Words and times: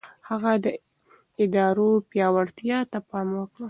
هغه 0.29 0.51
د 0.65 0.67
ادارو 1.43 1.89
پياوړتيا 2.09 2.79
ته 2.91 2.99
پام 3.09 3.27
وکړ. 3.37 3.59